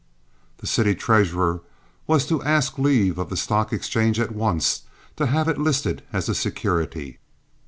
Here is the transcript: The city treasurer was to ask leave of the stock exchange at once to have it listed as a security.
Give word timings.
The 0.57 0.65
city 0.65 0.95
treasurer 0.95 1.61
was 2.07 2.25
to 2.25 2.41
ask 2.41 2.79
leave 2.79 3.19
of 3.19 3.29
the 3.29 3.37
stock 3.37 3.71
exchange 3.71 4.19
at 4.19 4.33
once 4.33 4.81
to 5.17 5.27
have 5.27 5.47
it 5.47 5.59
listed 5.59 6.01
as 6.11 6.27
a 6.27 6.33
security. 6.33 7.19